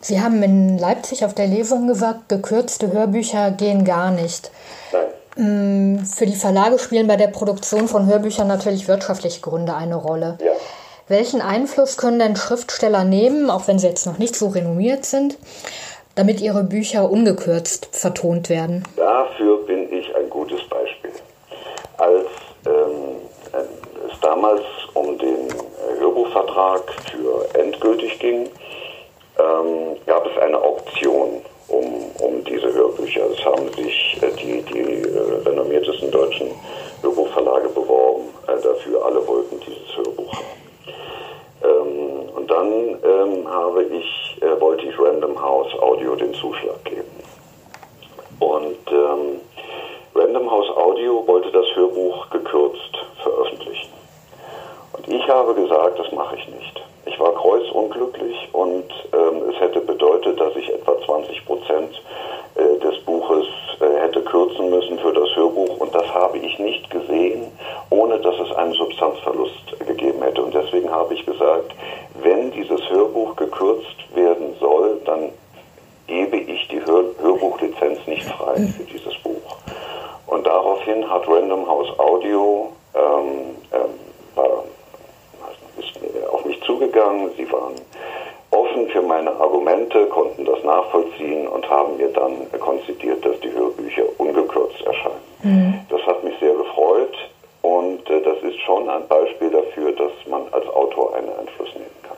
Sie 0.01 0.21
haben 0.21 0.43
in 0.43 0.79
Leipzig 0.79 1.25
auf 1.25 1.35
der 1.35 1.47
Lesung 1.47 1.89
gesagt, 1.89 2.29
gekürzte 2.29 2.93
Hörbücher 2.93 3.51
gehen 3.51 3.85
gar 3.85 4.11
nicht. 4.11 4.51
Nein. 4.93 5.99
Mm, 5.99 6.05
für 6.05 6.27
die 6.27 6.37
Verlage 6.37 6.79
spielen 6.79 7.09
bei 7.09 7.17
der 7.17 7.29
Produktion 7.29 7.89
von 7.89 8.07
Hörbüchern 8.07 8.47
natürlich 8.47 8.87
wirtschaftliche 8.87 9.41
Gründe 9.41 9.75
eine 9.75 9.97
Rolle. 9.97 10.39
Ja. 10.41 10.53
Welchen 11.09 11.41
Einfluss 11.41 11.97
können 11.97 12.19
denn 12.19 12.37
Schriftsteller 12.37 13.03
nehmen, 13.03 13.51
auch 13.51 13.67
wenn 13.67 13.79
sie 13.79 13.87
jetzt 13.87 14.07
noch 14.07 14.19
nicht 14.19 14.37
so 14.37 14.49
renommiert 14.49 15.05
sind, 15.05 15.39
damit 16.15 16.41
ihre 16.41 16.65
Bücher 16.65 17.11
ungekürzt 17.11 17.89
vertont 17.93 18.51
werden? 18.51 18.85
Dafür 18.97 19.65
bin 19.67 19.91
ich 19.93 20.15
ein 20.15 20.29
gutes 20.29 20.61
Beispiel. 20.69 21.11
Als 21.97 22.27
ähm, 22.67 23.17
es 24.07 24.21
damals 24.21 24.63
um 24.95 25.19
den 25.19 25.49
Hörbuchvertrag 25.99 26.83
für 27.11 27.49
endgültig 27.55 28.19
ging, 28.19 28.51
ähm, 29.39 29.97
gab 30.07 30.27
es 30.27 30.43
eine 30.43 30.61
Auktion 30.61 31.43
um, 31.69 32.11
um 32.21 32.45
diese 32.45 32.73
Hörbücher. 32.73 33.23
Es 33.31 33.45
haben 33.45 33.69
sich 33.75 34.19
äh, 34.23 34.31
die, 34.33 34.63
die 34.63 35.03
äh, 35.03 35.49
renommiertesten 35.49 36.11
deutschen 36.11 36.51
Hörbuchverlage 37.03 37.69
beworben 37.69 38.25
äh, 38.47 38.61
dafür. 38.61 39.05
Alle 39.05 39.27
wollten 39.27 39.61
dieses 39.61 39.97
Hörbuch. 39.97 40.33
Ähm, 41.63 42.29
und 42.35 42.51
dann 42.51 42.69
ähm, 43.05 43.51
habe 43.51 43.85
ich, 43.85 44.43
äh, 44.43 44.61
wollte 44.61 44.87
ich 44.87 44.99
Random 44.99 45.41
House 45.41 45.73
Audio 45.81 46.15
den 46.17 46.35
Zuschlag 46.35 46.85
geben. 46.85 47.05
Und 48.41 48.79
ähm, 48.91 49.41
Random 50.15 50.51
House 50.51 50.71
Audio 50.77 51.27
wollte 51.27 51.51
das 51.53 51.67
Hörbuch 51.75 52.31
gekürzt 52.31 52.97
veröffentlichen. 53.23 53.93
Und 54.93 55.09
ich 55.09 55.29
habe 55.29 55.55
gesagt, 55.55 55.99
das 55.99 56.11
mache 56.13 56.37
ich 56.37 56.49
nicht. 56.49 56.88
War 57.19 57.35
kreuzunglücklich 57.35 58.49
und 58.53 58.85
ähm, 59.13 59.51
es 59.51 59.61
hätte 59.61 59.81
bedeutet, 59.81 60.41
dass 60.41 60.55
ich 60.57 60.69
etwa 60.73 60.97
20 61.05 61.47
Prozent 61.47 62.03
äh, 62.55 62.79
des 62.79 62.99
Buches 63.05 63.47
äh, 63.81 64.01
hätte 64.01 64.23
kürzen 64.23 64.71
müssen 64.71 64.99
für 64.99 65.13
das 65.13 65.35
Hörbuch 65.35 65.79
und 65.79 65.95
das 65.95 66.07
habe 66.15 66.39
ich 66.39 66.59
nicht 66.59 66.89
gesehen, 66.91 67.53
ohne 67.91 68.19
dass 68.19 68.35
es 68.39 68.55
einen 68.57 68.73
Substanzverlust 68.73 69.79
gegeben 69.87 70.23
hätte. 70.23 70.43
Und 70.43 70.55
deswegen 70.55 70.91
habe 70.91 71.15
ich 71.15 71.25
gesagt, 71.27 71.75
wenn 72.23 72.51
dieses 72.53 72.89
Hörbuch 72.91 73.37
gekürzt 73.37 74.15
werden 74.15 74.55
soll, 74.61 75.01
dann 75.05 75.31
gebe 76.07 76.37
ich 76.37 76.69
die 76.69 76.85
Hör 76.85 77.05
Hörbuchlizenz 77.21 77.99
nicht 78.07 78.25
frei 78.25 78.57
für 78.57 78.85
dieses 78.85 79.17
Buch. 79.23 79.57
Und 80.27 80.47
daraufhin 80.47 81.09
hat 81.09 81.29
Random 81.29 81.67
House 81.67 81.99
Audio 81.99 82.73
ähm, 82.95 83.57
ähm, 83.73 83.95
war, 84.35 84.65
ist 85.79 86.29
auf 86.31 86.45
mich 86.45 86.61
zugegangen. 86.63 87.31
Sie 87.37 87.51
waren 87.53 87.75
offen 88.51 88.89
für 88.89 89.03
meine 89.03 89.28
Argumente, 89.41 90.07
konnten 90.07 90.45
das 90.45 90.63
nachvollziehen 90.65 91.47
und 91.49 91.69
haben 91.69 91.97
mir 91.97 92.09
dann 92.09 92.33
konzidiert, 92.61 93.25
dass 93.25 93.39
die 93.41 93.53
Hörbücher 93.53 94.03
ungekürzt 94.19 94.81
erscheinen. 94.85 95.29
Mhm. 95.43 95.81
Das 95.89 96.01
hat 96.03 96.23
mich 96.25 96.35
sehr 96.41 96.55
gefreut 96.55 97.15
und 97.63 98.09
äh, 98.11 98.23
das 98.23 98.43
ist 98.43 98.59
schon 98.61 98.89
ein 98.89 99.07
Beispiel 99.09 99.51
dafür, 99.51 99.93
dass 99.93 100.13
man 100.29 100.43
als 100.53 100.67
Autor 100.69 101.15
einen 101.17 101.29
Einfluss 101.29 101.69
nehmen 101.75 101.87
kann. 102.03 102.17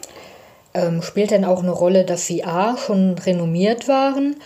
Ähm, 0.72 1.02
spielt 1.02 1.30
denn 1.30 1.44
auch 1.44 1.62
eine 1.62 1.72
Rolle, 1.72 2.04
dass 2.04 2.26
Sie 2.26 2.44
A 2.44 2.76
schon 2.76 3.16
renommiert 3.18 3.88
waren 3.88 4.36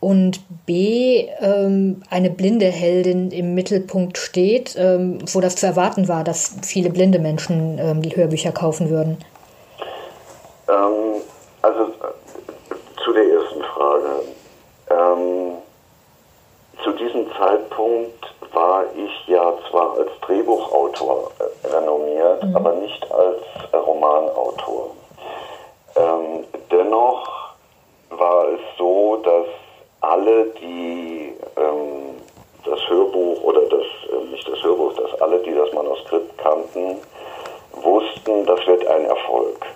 und 0.00 0.40
B 0.66 1.26
ähm, 1.40 2.02
eine 2.10 2.30
blinde 2.30 2.66
Heldin 2.66 3.30
im 3.30 3.54
Mittelpunkt 3.54 4.18
steht, 4.18 4.76
ähm, 4.78 5.18
wo 5.32 5.40
das 5.40 5.56
zu 5.56 5.66
erwarten 5.66 6.08
war, 6.08 6.24
dass 6.24 6.56
viele 6.62 6.90
blinde 6.90 7.18
Menschen 7.18 7.78
ähm, 7.78 8.02
die 8.02 8.14
Hörbücher 8.14 8.52
kaufen 8.52 8.90
würden? 8.90 9.18
Ähm, 10.68 11.22
also 11.62 11.84
äh, 11.84 13.02
zu 13.04 13.12
der 13.12 13.24
ersten 13.24 13.62
Frage. 13.62 14.22
Ähm, 14.90 15.52
zu 16.84 16.92
diesem 16.92 17.30
Zeitpunkt 17.32 18.34
war 18.52 18.84
ich 18.96 19.28
ja 19.28 19.52
zwar 19.70 19.98
als 19.98 20.10
Drehbuchautor 20.22 21.32
äh, 21.38 21.66
renommiert, 21.66 22.44
mhm. 22.44 22.56
aber 22.56 22.72
nicht 22.74 23.10
als 23.10 23.42
äh, 23.72 23.76
Romanautor. 23.76 24.90
Ähm, 25.96 26.44
dennoch 26.70 27.54
war 28.10 28.48
es 28.48 28.60
so, 28.76 29.16
dass 29.16 29.46
alle, 30.00 30.46
die 30.60 31.34
ähm, 31.56 32.22
das 32.64 32.80
Hörbuch 32.88 33.42
oder 33.42 33.62
das, 33.62 33.84
äh, 34.10 34.24
nicht 34.30 34.48
das 34.48 34.62
Hörbuch, 34.62 34.94
dass 34.94 35.20
alle, 35.20 35.40
die 35.40 35.54
das 35.54 35.72
Manuskript 35.72 36.38
kannten, 36.38 36.98
wussten, 37.72 38.46
das 38.46 38.66
wird 38.66 38.86
ein 38.86 39.04
Erfolg. 39.06 39.66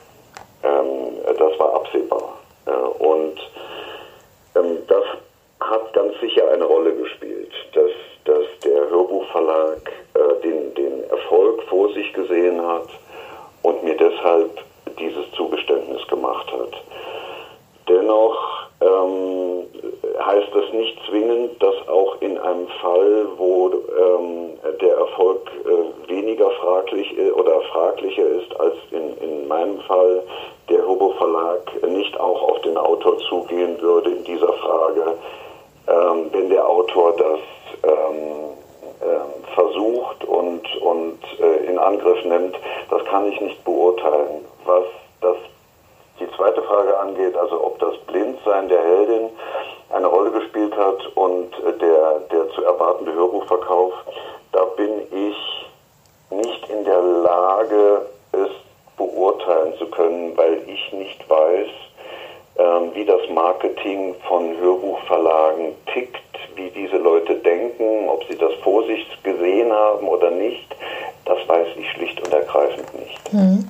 Ähm, 0.63 1.12
das 1.27 1.59
war 1.59 1.75
absehbar. 1.75 2.39
Äh, 2.67 2.71
und 2.71 3.39
ähm, 4.55 4.79
das 4.89 5.05
hat 5.61 5.93
ganz 5.93 6.19
sicher 6.21 6.49
eine 6.51 6.65
Rolle 6.65 6.95
gespielt, 6.95 7.53
dass, 7.75 7.91
dass 8.25 8.45
der 8.65 8.91
Hörbuchverlag 8.91 9.93
äh, 10.15 10.43
den, 10.43 10.75
den 10.75 11.05
Erfolg 11.11 11.63
vor 11.65 11.93
sich 11.93 12.13
gesehen 12.13 12.67
hat 12.67 12.89
und 13.63 13.83
mir 13.85 13.97
deshalb 13.97 14.51
dieses 14.99 15.31
Zugeständnis 15.33 16.07
gemacht 16.09 16.51
hat. 16.53 16.83
Dennoch 17.89 18.69
ähm, 18.81 19.65
heißt 20.25 20.49
das 20.55 20.73
nicht 20.73 20.99
zwingend, 21.09 21.63
dass 21.63 21.89
auch 21.89 22.21
in 22.21 22.39
einem 22.39 22.69
Fall, 22.81 23.27
wo 23.37 23.71
ähm, 23.71 24.51
der 24.81 24.97
Erfolg 24.97 25.51
äh, 25.65 26.11
weniger 26.11 26.51
fraglich 26.53 27.17
äh, 27.19 27.31
oder 27.31 27.61
fraglicher 27.73 28.27
ist 28.27 28.59
als 28.61 28.75
in, 28.91 29.17
in 29.19 29.49
meinem 29.49 29.81
Fall, 29.81 30.23
der 30.69 30.87
Hobo 30.87 31.11
Verlag 31.15 31.83
nicht 31.89 32.19
auch 32.19 32.43
auf 32.51 32.61
den 32.63 32.77
Autor 32.77 33.19
zugehen 33.29 33.81
würde 33.81 34.11
in 34.11 34.25
dieser 34.25 34.53
Frage, 34.53 35.15
ähm, 35.89 36.31
wenn 36.33 36.49
der 36.49 36.69
Autor 36.69 37.15
das 37.17 37.41
ähm, 37.85 38.53
äh, 39.01 39.55
versucht 39.55 40.25
und, 40.25 40.77
und 40.83 41.19
äh, 41.41 41.67
in 41.67 41.79
Angriff 41.79 42.25
nimmt, 42.25 42.57
das 42.91 43.05
kann 43.07 43.27
ich 43.27 43.41
nicht 43.41 43.65
beurteilen. 43.65 44.45
Was 44.65 44.85
das 45.21 45.37
die 46.21 46.31
zweite 46.37 46.63
Frage 46.63 46.99
angeht, 46.99 47.37
also 47.37 47.65
ob 47.65 47.79
das 47.81 47.97
Blindsein 48.07 48.69
der 48.69 48.83
Heldin 48.83 49.31
eine 49.91 50.07
Rolle 50.07 50.31
gespielt 50.31 50.77
hat 50.77 51.05
und 51.17 51.53
äh, 51.59 51.73
der, 51.79 52.21
der 52.31 52.51
zu 52.51 52.63
erwartende 52.63 53.13
Hörbuchverkauf, 53.13 53.93
da 54.53 54.65
bin 54.77 55.03
ich 55.11 55.71
nicht 56.31 56.69
in 56.71 56.85
der 56.85 57.01
Lage, 57.01 58.07
es 58.33 58.51
beurteilen 58.97 59.75
zu 59.79 59.87
können, 59.87 60.37
weil 60.37 60.63
ich 60.67 60.93
nicht 60.93 61.29
weiß, 61.29 61.69
ähm, 62.59 62.91
wie 62.95 63.05
das 63.05 63.21
Marketing 63.31 64.15
von 64.29 64.57
Hörbuchverlagen 64.59 65.75
tickt, 65.93 66.21
wie 66.55 66.71
diese 66.71 66.99
Leute 66.99 67.35
denken, 67.37 68.09
ob 68.09 68.25
sie 68.25 68.37
das 68.37 68.53
vor 68.63 68.85
sich 68.85 69.07
gesehen 69.23 69.73
haben 69.73 70.07
oder 70.09 70.31
nicht, 70.31 70.75
das 71.25 71.39
weiß 71.49 71.69
ich 71.77 71.91
schlicht 71.93 72.21
und 72.25 72.33
Mhm. 73.33 73.69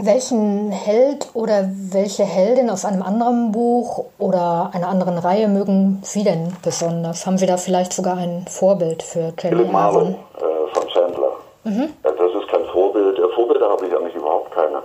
Welchen 0.00 0.70
Held 0.70 1.30
oder 1.34 1.64
welche 1.92 2.22
Heldin 2.22 2.70
aus 2.70 2.84
einem 2.84 3.02
anderen 3.02 3.50
Buch 3.50 4.04
oder 4.18 4.70
einer 4.72 4.88
anderen 4.88 5.18
Reihe 5.18 5.48
mögen 5.48 6.00
Sie 6.02 6.22
denn 6.22 6.56
besonders? 6.62 7.26
Haben 7.26 7.36
Sie 7.36 7.46
da 7.46 7.56
vielleicht 7.56 7.92
sogar 7.92 8.16
ein 8.16 8.46
Vorbild 8.48 9.02
für 9.02 9.32
Jenny 9.40 9.68
Aaron? 9.74 10.14
Äh, 10.36 10.72
von 10.72 10.86
Chandler. 10.88 11.32
Mhm. 11.64 11.94
Das 12.04 12.12
ist 12.14 12.48
kein 12.48 12.64
Vorbild. 12.66 13.18
Vorbilder 13.34 13.70
habe 13.70 13.86
ich 13.86 13.96
eigentlich 13.96 14.14
überhaupt 14.14 14.52
keine. 14.54 14.82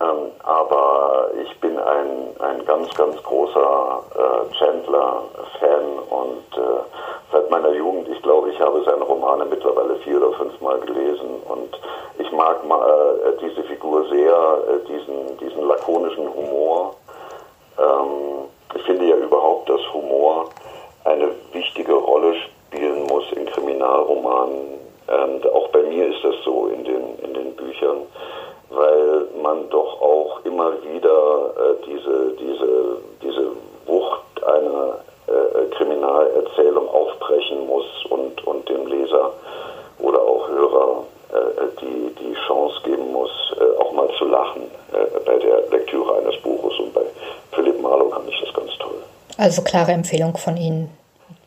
Ähm, 0.00 0.30
aber 0.42 1.30
ich 1.42 1.60
bin 1.60 1.78
ein, 1.78 2.28
ein 2.40 2.64
ganz, 2.64 2.94
ganz 2.94 3.22
großer 3.22 4.02
äh, 4.14 4.54
Chandler-Fan 4.54 5.84
und 6.10 6.58
äh, 6.58 6.80
seit 7.32 7.50
meiner 7.50 7.72
Jugend, 7.72 8.08
ich 8.08 8.22
glaube, 8.22 8.50
ich 8.50 8.60
habe 8.60 8.82
seine 8.84 9.04
Romane 9.04 9.44
mittlerweile 9.44 9.96
vier 9.96 10.18
oder 10.18 10.32
fünf 10.36 10.60
Mal 10.60 10.78
gelesen 10.80 11.42
und 11.48 11.80
ich 12.18 12.30
mag 12.32 12.58
äh, 12.64 13.32
diese 13.40 13.62
Figur 13.64 14.06
sehr, 14.08 14.32
äh, 14.32 14.86
diesen, 14.86 15.38
diesen 15.38 15.68
lakonischen 15.68 16.32
Humor. 16.34 16.94
Ähm, 17.78 18.48
ich 18.74 18.82
finde 18.82 19.06
ja 19.06 19.16
überhaupt, 19.16 19.68
dass 19.68 19.80
Humor 19.92 20.50
eine 21.04 21.30
wichtige 21.52 21.94
Rolle 21.94 22.34
spielen 22.34 23.04
muss 23.06 23.24
in 23.32 23.46
Kriminalromanen. 23.46 24.80
Ähm, 25.08 25.40
auch 25.52 25.68
bei 25.68 25.82
mir 25.82 26.08
ist 26.08 26.24
das 26.24 26.34
so 26.44 26.66
in 26.68 26.84
den, 26.84 27.18
in 27.22 27.34
den 27.34 27.54
Büchern 27.54 28.06
weil 28.70 29.26
man 29.42 29.68
doch 29.70 30.00
auch 30.00 30.40
immer 30.44 30.72
wieder 30.82 31.52
äh, 31.56 31.86
diese, 31.86 32.32
diese, 32.38 32.98
diese 33.22 33.48
Wucht 33.86 34.44
einer 34.44 34.98
äh, 35.26 35.74
Kriminalerzählung 35.76 36.88
aufbrechen 36.88 37.66
muss 37.66 37.86
und, 38.10 38.44
und 38.46 38.68
dem 38.68 38.86
Leser 38.86 39.32
oder 40.00 40.20
auch 40.20 40.48
Hörer 40.48 41.04
äh, 41.32 41.80
die, 41.80 42.14
die 42.16 42.34
Chance 42.46 42.80
geben 42.84 43.12
muss, 43.12 43.30
äh, 43.58 43.80
auch 43.80 43.92
mal 43.92 44.08
zu 44.18 44.24
lachen 44.24 44.62
äh, 44.92 45.20
bei 45.24 45.38
der 45.38 45.68
Lektüre 45.70 46.16
eines 46.18 46.36
Buches. 46.42 46.78
Und 46.78 46.92
bei 46.92 47.02
Philipp 47.52 47.80
Marlow 47.80 48.10
fand 48.10 48.28
ich 48.28 48.40
das 48.40 48.52
ganz 48.52 48.76
toll. 48.78 49.02
Also 49.46 49.62
klare 49.62 49.92
Empfehlung 49.92 50.36
von 50.36 50.56
Ihnen. 50.56 50.90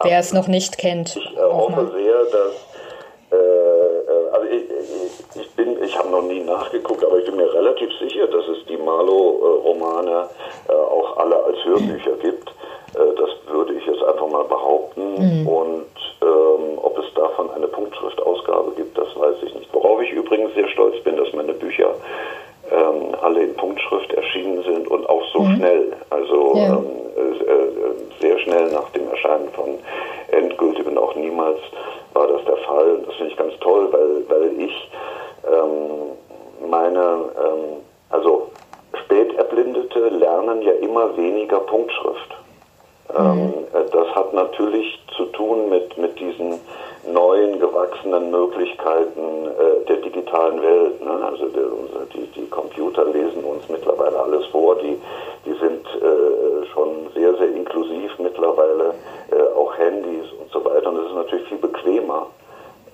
Wer 0.02 0.20
Absolut. 0.20 0.24
es 0.24 0.34
noch 0.34 0.48
nicht 0.48 0.78
kennt. 0.78 1.18
Ich 1.18 1.38
äh, 1.38 1.42
hoffe 1.42 1.92
sehr, 1.94 2.24
dass 2.32 2.56
äh, 3.30 3.36
äh, 3.36 4.30
also 4.32 4.48
ich, 4.48 4.64
ich, 5.36 5.42
ich, 5.42 5.52
bin, 5.52 5.84
ich 5.84 6.00
habe 6.00 6.08
noch 6.08 6.22
nie 6.22 6.40
nachgeguckt, 6.40 7.04
aber 7.04 7.18
ich 7.18 7.26
bin 7.26 7.36
mir 7.36 7.54
relativ 7.54 7.90
sicher, 8.00 8.26
dass 8.28 8.48
es 8.48 8.66
die 8.70 8.78
Marlow-Romane 8.78 10.30
äh, 10.70 10.72
auch 10.72 11.18
alle 11.18 11.44
als 11.44 11.58
Hörbücher 11.66 12.14
gibt. 12.22 12.48
Äh, 12.96 13.16
das 13.18 13.32
würde 13.54 13.74
ich 13.74 13.86
jetzt 13.86 14.02
einfach 14.02 14.30
mal 14.30 14.46
behaupten. 14.46 15.42
Mhm. 15.42 15.48
Und 15.50 15.96
ähm, 16.22 16.80
ob 16.82 16.98
es 17.00 17.14
davon 17.16 17.52
eine 17.52 17.68
Punktschriftausgabe 17.68 18.72
gibt, 18.78 18.98
das 18.98 19.10
weiß 19.14 19.44
ich 19.44 19.54
nicht. 19.56 19.68
Worauf 19.74 20.02
ich 20.02 20.12
übrigens 20.12 20.54
sehr 20.54 20.70
stolz 20.70 21.04
bin, 21.04 21.18
dass 21.18 21.34
meine 21.34 21.54
Bücher 21.54 21.94
ähm, 22.72 23.16
alle 23.22 23.44
in 23.44 23.56
Punktschrift 23.56 24.14
erschienen 24.14 24.64
sind 24.64 24.88
und 24.90 25.08
auch 25.10 25.24
so 25.34 25.42
mhm. 25.42 25.56
schnell. 25.56 25.94
Also 26.10 26.54
ja. 26.56 26.68
ähm, 26.68 26.86
äh, 27.18 28.22
sehr 28.22 28.40
schnell 28.40 28.72
nach 28.72 28.90
dem 28.92 29.10
Erscheinen 29.10 29.50
von 29.50 29.80
Endgültig 30.32 30.86
und 30.86 30.98
auch 30.98 31.16
niemals 31.16 31.60
war 32.14 32.28
das 32.28 32.44
der 32.46 32.58
Fall. 32.58 32.96
Und 32.96 33.08
das 33.08 33.16
finde 33.16 33.32
ich 33.32 33.38
ganz 33.38 33.54
toll, 33.60 33.88
weil, 33.92 34.30
weil 34.30 34.60
ich 34.60 34.90
ähm, 35.48 36.70
meine, 36.70 37.00
ähm, 37.00 37.82
also 38.10 38.50
Späterblindete 38.94 40.10
lernen 40.10 40.62
ja 40.62 40.74
immer 40.74 41.16
weniger 41.18 41.60
Punktschrift. 41.62 42.38
Ähm, 43.18 43.26
mhm. 43.26 43.54
Ähm, 43.74 43.86
das 43.92 44.08
hat 44.16 44.34
natürlich 44.34 45.00
zu 45.18 45.26
tun 45.26 45.70
mit, 45.70 45.98
mit 45.98 46.20
diesen 46.20 46.60
neuen 47.12 47.60
gewachsenen 47.60 48.30
Möglichkeiten 48.30 49.48
äh, 49.48 49.86
der 49.88 49.98
digitalen 49.98 50.62
Welt. 50.62 51.04
Ne? 51.04 51.12
Also 51.26 51.48
der, 51.50 51.64
die 52.14 52.29
Computer 52.50 53.06
lesen 53.06 53.44
uns 53.44 53.68
mittlerweile 53.70 54.20
alles 54.20 54.46
vor, 54.48 54.76
die, 54.76 55.00
die 55.46 55.54
sind 55.54 55.86
äh, 55.88 56.66
schon 56.74 57.10
sehr, 57.14 57.36
sehr 57.36 57.50
inklusiv 57.56 58.12
mittlerweile, 58.20 58.94
äh, 59.32 59.58
auch 59.58 59.78
Handys 59.78 60.26
und 60.40 60.52
so 60.52 60.64
weiter. 60.64 60.90
Und 60.90 60.98
es 61.00 61.06
ist 61.08 61.16
natürlich 61.16 61.48
viel 61.48 61.58
bequemer. 61.58 62.28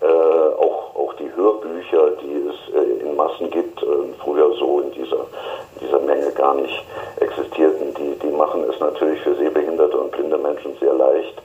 Äh, 0.02 0.06
auch, 0.06 0.96
auch 0.96 1.14
die 1.14 1.34
Hörbücher, 1.36 2.12
die 2.22 2.50
es 2.50 2.76
äh, 2.76 3.02
in 3.02 3.16
Massen 3.16 3.50
gibt, 3.50 3.82
äh, 3.82 3.86
früher 4.24 4.54
so 4.60 4.82
in 4.82 4.92
dieser, 4.92 5.26
dieser 5.82 6.00
Menge 6.00 6.32
gar 6.32 6.54
nicht 6.56 6.84
existierten, 7.20 7.94
die, 7.96 8.20
die 8.20 8.32
machen 8.32 8.66
es 8.70 8.80
natürlich 8.80 9.22
für 9.22 9.36
sehbehinderte 9.36 9.98
und 9.98 10.12
blinde 10.12 10.38
Menschen 10.38 10.76
sehr 10.82 10.94
leicht, 10.94 11.42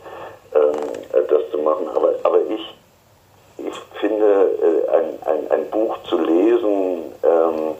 ähm, 0.55 0.73
das 1.13 1.51
zu 1.53 1.59
machen. 1.59 1.89
Aber, 1.95 2.13
aber 2.25 2.39
ich, 2.49 2.75
ich 3.59 3.75
finde, 4.01 4.25
äh, 4.27 4.91
ein, 4.97 5.19
ein, 5.27 5.51
ein 5.53 5.71
Buch 5.71 5.97
zu 6.09 6.19
lesen, 6.19 7.13
ähm, 7.23 7.77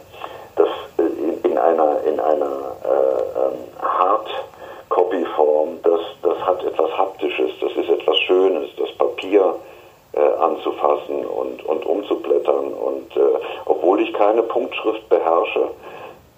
in 2.05 2.19
einer, 2.19 2.33
in 2.33 2.43
einer 2.43 2.75
äh, 2.83 3.21
ähm, 3.39 3.59
Hard-Copy-Form, 3.81 5.79
das, 5.83 6.01
das 6.23 6.37
hat 6.39 6.63
etwas 6.63 6.91
Haptisches, 6.97 7.51
das 7.61 7.71
ist 7.73 7.89
etwas 7.89 8.17
Schönes, 8.19 8.69
das 8.77 8.91
Papier 8.97 9.55
äh, 10.13 10.19
anzufassen 10.19 11.25
und, 11.25 11.63
und 11.65 11.85
umzublättern. 11.85 12.73
Und 12.73 13.15
äh, 13.15 13.39
obwohl 13.65 14.01
ich 14.01 14.13
keine 14.13 14.43
Punktschrift 14.43 15.07
beherrsche, 15.09 15.69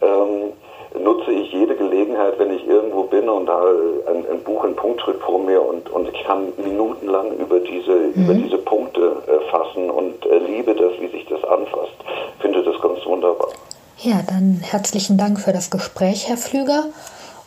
ähm, 0.02 0.54
nutze 1.02 1.32
ich 1.32 1.52
jede 1.52 1.76
Gelegenheit, 1.76 2.38
wenn 2.38 2.56
ich 2.56 2.68
irgendwo 2.68 3.04
bin 3.04 3.28
und 3.28 3.50
habe 3.50 4.04
ein, 4.08 4.26
ein 4.30 4.44
Buch 4.44 4.64
in 4.64 4.76
Punktschrift 4.76 5.22
vor 5.22 5.40
mir 5.40 5.62
und, 5.62 5.90
und 5.90 6.08
ich 6.14 6.24
kann 6.24 6.54
minutenlang 6.58 7.36
über 7.38 7.60
diese, 7.60 7.92
mhm. 7.92 8.24
über 8.24 8.34
diese 8.34 8.58
Punkte 8.60 9.24
äh, 9.28 9.50
fassen 9.50 9.90
und 9.90 10.26
äh, 10.26 10.38
liebe 10.38 10.76
das, 10.76 10.92
wie 11.00 11.08
sich 11.08 11.26
das 11.26 11.44
anfasst. 11.44 11.96
Finde 12.40 12.64
das 12.64 12.80
ganz 12.82 13.04
wunderbar. 13.06 13.50
Ja, 14.04 14.22
dann 14.22 14.58
herzlichen 14.60 15.18
Dank 15.18 15.40
für 15.40 15.54
das 15.54 15.70
Gespräch, 15.70 16.28
Herr 16.28 16.36
Flüger, 16.36 16.90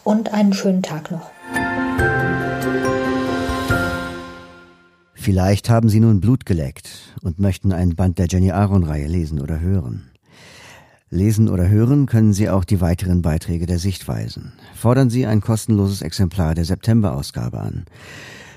und 0.05 0.33
einen 0.33 0.55
schönen 0.55 0.83
Tag 0.83 1.11
noch. 1.11 1.31
Vielleicht 5.13 5.69
haben 5.69 5.91
Sie 5.91 6.01
nun 6.01 6.23
Blut 6.23 6.47
geleckt 6.47 7.15
und 7.21 7.39
möchten 7.39 7.73
ein 7.73 7.95
Band 7.95 8.19
der 8.19 8.29
Jenny 8.31 8.53
Aaron-Reihe 8.53 9.07
lesen 9.07 9.39
oder 9.39 9.61
hören. 9.61 10.11
Lesen 11.11 11.51
oder 11.51 11.69
hören 11.69 12.07
können 12.07 12.33
Sie 12.33 12.49
auch 12.49 12.65
die 12.65 12.81
weiteren 12.81 13.21
Beiträge 13.21 13.67
der 13.67 13.79
Sichtweisen. 13.79 14.55
Fordern 14.75 15.11
Sie 15.11 15.27
ein 15.27 15.43
kostenloses 15.43 16.01
Exemplar 16.01 16.55
der 16.55 16.65
September-Ausgabe 16.65 17.61
an. 17.61 17.85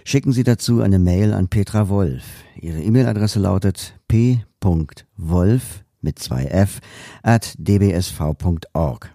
Schicken 0.05 0.31
Sie 0.31 0.43
dazu 0.43 0.79
eine 0.79 0.99
Mail 0.99 1.33
an 1.33 1.49
Petra 1.49 1.89
Wolf. 1.89 2.23
Ihre 2.61 2.79
E-Mail-Adresse 2.79 3.39
lautet 3.39 3.99
p.wolf 4.07 5.83
mit 6.01 6.19
zwei 6.19 6.45
f 6.45 6.79
at 7.23 7.55
dbsv.org. 7.57 9.13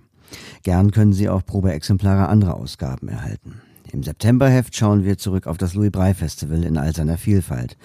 Gern 0.62 0.90
können 0.90 1.12
Sie 1.12 1.29
auch 1.29 1.44
Probeexemplare 1.44 2.29
anderer 2.29 2.55
Ausgaben 2.57 3.09
erhalten. 3.09 3.61
Im 3.92 4.03
Septemberheft 4.03 4.75
schauen 4.75 5.05
wir 5.05 5.18
zurück 5.18 5.47
auf 5.47 5.57
das 5.57 5.75
Louis 5.75 5.92
Brey 5.92 6.14
Festival 6.14 6.64
in 6.64 6.79
all 6.79 6.92
seiner 6.92 7.16
Vielfalt. 7.16 7.77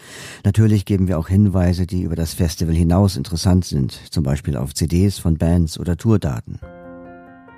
Natürlich 0.43 0.85
geben 0.85 1.07
wir 1.07 1.19
auch 1.19 1.27
Hinweise, 1.27 1.85
die 1.85 2.01
über 2.01 2.15
das 2.15 2.33
Festival 2.33 2.73
hinaus 2.73 3.15
interessant 3.15 3.65
sind, 3.65 3.91
zum 4.09 4.23
Beispiel 4.23 4.57
auf 4.57 4.73
CDs 4.73 5.19
von 5.19 5.37
Bands 5.37 5.79
oder 5.79 5.97
Tourdaten. 5.97 6.59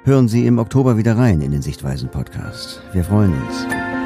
Hören 0.03 0.27
Sie 0.27 0.45
im 0.47 0.59
Oktober 0.59 0.97
wieder 0.97 1.15
rein 1.15 1.41
in 1.41 1.51
den 1.51 1.61
Sichtweisen 1.61 2.09
Podcast. 2.09 2.81
Wir 2.91 3.05
freuen 3.05 3.33
uns. 3.33 4.00